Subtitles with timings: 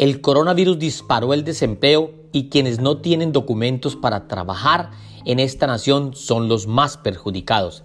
[0.00, 4.92] El coronavirus disparó el desempleo y quienes no tienen documentos para trabajar
[5.26, 7.84] en esta nación son los más perjudicados.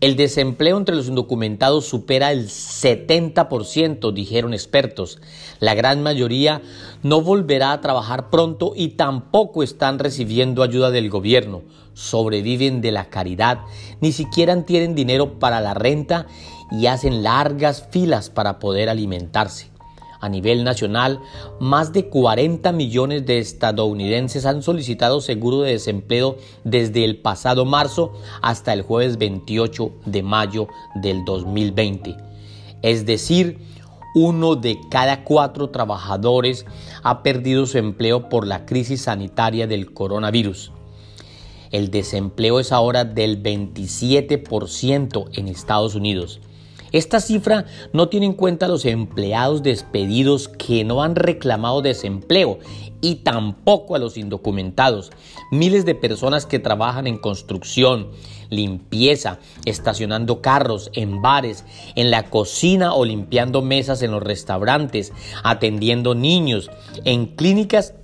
[0.00, 5.20] El desempleo entre los indocumentados supera el 70%, dijeron expertos.
[5.60, 6.60] La gran mayoría
[7.04, 11.62] no volverá a trabajar pronto y tampoco están recibiendo ayuda del gobierno.
[11.94, 13.60] Sobreviven de la caridad,
[14.00, 16.26] ni siquiera tienen dinero para la renta
[16.72, 19.71] y hacen largas filas para poder alimentarse.
[20.22, 21.20] A nivel nacional,
[21.58, 28.12] más de 40 millones de estadounidenses han solicitado seguro de desempleo desde el pasado marzo
[28.40, 32.16] hasta el jueves 28 de mayo del 2020.
[32.82, 33.58] Es decir,
[34.14, 36.66] uno de cada cuatro trabajadores
[37.02, 40.70] ha perdido su empleo por la crisis sanitaria del coronavirus.
[41.72, 46.40] El desempleo es ahora del 27% en Estados Unidos.
[46.92, 52.58] Esta cifra no tiene en cuenta los empleados despedidos que no han reclamado desempleo
[53.00, 55.10] y tampoco a los indocumentados.
[55.50, 58.10] Miles de personas que trabajan en construcción,
[58.50, 61.64] limpieza, estacionando carros en bares,
[61.96, 65.12] en la cocina o limpiando mesas en los restaurantes,
[65.42, 66.70] atendiendo niños,
[67.04, 67.94] en clínicas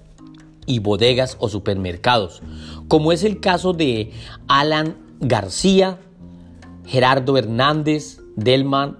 [0.66, 2.42] y bodegas o supermercados,
[2.88, 4.12] como es el caso de
[4.48, 5.98] Alan García,
[6.86, 8.96] Gerardo Hernández, Delman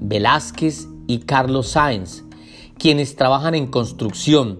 [0.00, 2.24] Velázquez y Carlos Sáenz,
[2.76, 4.58] quienes trabajan en construcción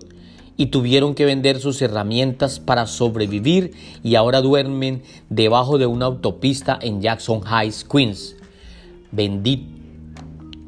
[0.57, 3.73] y tuvieron que vender sus herramientas para sobrevivir
[4.05, 8.37] y ahora duermen debajo de una autopista en Jackson Heights, Queens.
[9.11, 9.67] Vendí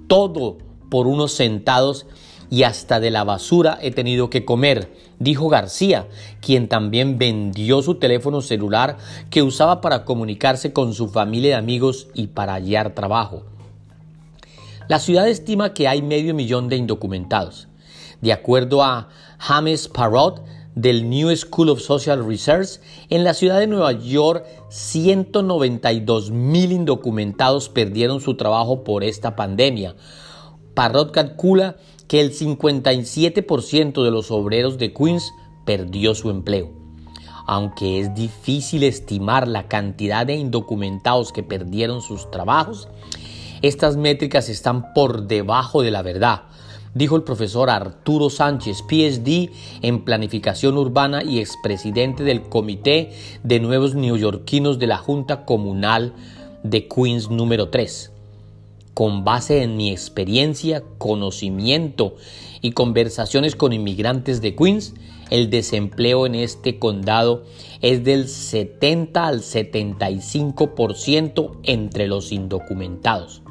[0.08, 0.58] todo
[0.90, 2.06] por unos centavos
[2.50, 6.06] y hasta de la basura he tenido que comer, dijo García,
[6.40, 8.96] quien también vendió su teléfono celular
[9.30, 13.44] que usaba para comunicarse con su familia de amigos y para hallar trabajo.
[14.88, 17.66] La ciudad estima que hay medio millón de indocumentados.
[18.20, 20.44] De acuerdo a James Parrot
[20.76, 27.68] del New School of Social Research, en la ciudad de Nueva York 192 mil indocumentados
[27.68, 29.96] perdieron su trabajo por esta pandemia.
[30.74, 31.76] Parrot calcula
[32.08, 35.32] que el 57% de los obreros de Queens
[35.64, 36.70] perdió su empleo.
[37.46, 42.88] Aunque es difícil estimar la cantidad de indocumentados que perdieron sus trabajos,
[43.62, 46.42] estas métricas están por debajo de la verdad,
[46.94, 49.50] dijo el profesor Arturo Sánchez, PhD
[49.82, 53.12] en Planificación Urbana y expresidente del Comité
[53.42, 56.14] de Nuevos Neoyorquinos de la Junta Comunal
[56.62, 58.12] de Queens número 3
[58.96, 62.14] con base en mi experiencia, conocimiento
[62.62, 64.94] y conversaciones con inmigrantes de Queens,
[65.28, 67.44] el desempleo en este condado
[67.82, 73.42] es del 70 al 75% entre los indocumentados,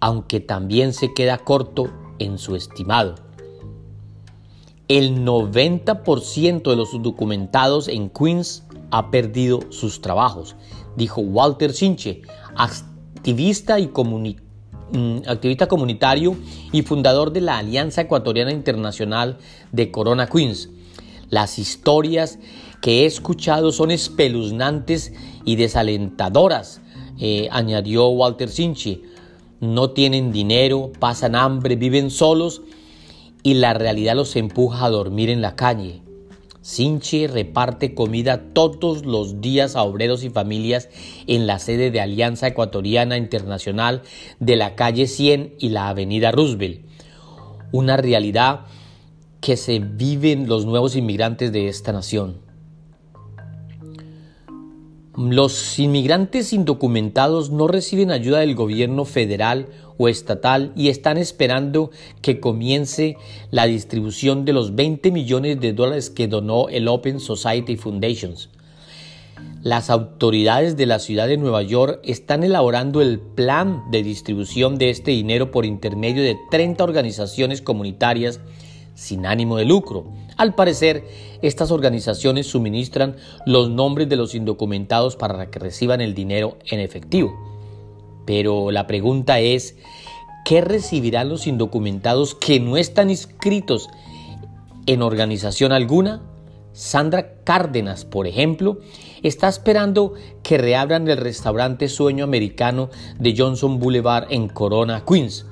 [0.00, 3.16] aunque también se queda corto en su estimado.
[4.88, 10.56] El 90% de los documentados en Queens ha perdido sus trabajos,
[10.96, 12.22] dijo Walter Sinche,
[13.26, 16.36] activista y mm, activista comunitario
[16.70, 19.38] y fundador de la Alianza Ecuatoriana Internacional
[19.72, 20.70] de Corona Queens.
[21.28, 22.38] Las historias
[22.80, 25.12] que he escuchado son espeluznantes
[25.44, 26.80] y desalentadoras,
[27.18, 29.02] eh, añadió Walter Sinchi.
[29.58, 32.62] No tienen dinero, pasan hambre, viven solos
[33.42, 36.00] y la realidad los empuja a dormir en la calle.
[36.66, 40.88] Sinche reparte comida todos los días a obreros y familias
[41.28, 44.02] en la sede de Alianza Ecuatoriana Internacional
[44.40, 46.84] de la calle 100 y la avenida Roosevelt.
[47.70, 48.62] Una realidad
[49.40, 52.45] que se viven los nuevos inmigrantes de esta nación.
[55.16, 61.90] Los inmigrantes indocumentados no reciben ayuda del gobierno federal o estatal y están esperando
[62.20, 63.16] que comience
[63.50, 68.50] la distribución de los 20 millones de dólares que donó el Open Society Foundations.
[69.62, 74.90] Las autoridades de la ciudad de Nueva York están elaborando el plan de distribución de
[74.90, 78.40] este dinero por intermedio de 30 organizaciones comunitarias
[78.96, 80.06] sin ánimo de lucro.
[80.36, 81.04] Al parecer,
[81.42, 87.32] estas organizaciones suministran los nombres de los indocumentados para que reciban el dinero en efectivo.
[88.26, 89.76] Pero la pregunta es,
[90.44, 93.88] ¿qué recibirán los indocumentados que no están inscritos
[94.86, 96.22] en organización alguna?
[96.72, 98.80] Sandra Cárdenas, por ejemplo,
[99.22, 105.46] está esperando que reabran el restaurante Sueño Americano de Johnson Boulevard en Corona, Queens.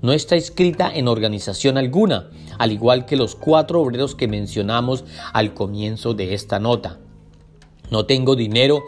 [0.00, 5.54] No está inscrita en organización alguna, al igual que los cuatro obreros que mencionamos al
[5.54, 6.98] comienzo de esta nota.
[7.90, 8.84] No tengo dinero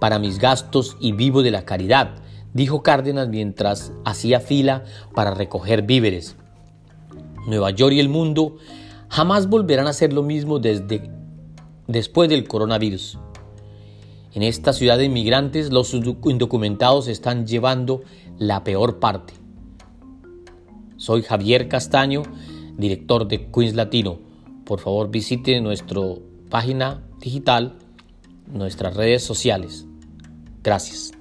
[0.00, 2.20] para mis gastos y vivo de la caridad
[2.52, 4.84] dijo Cárdenas mientras hacía fila
[5.14, 6.36] para recoger víveres.
[7.46, 8.56] Nueva York y el mundo
[9.08, 11.10] jamás volverán a ser lo mismo desde
[11.86, 13.18] después del coronavirus.
[14.32, 18.02] En esta ciudad de inmigrantes los indocumentados están llevando
[18.38, 19.39] la peor parte.
[21.00, 22.24] Soy Javier Castaño,
[22.76, 24.18] director de Queens Latino.
[24.66, 26.02] Por favor visite nuestra
[26.50, 27.78] página digital,
[28.46, 29.86] nuestras redes sociales.
[30.62, 31.12] Gracias.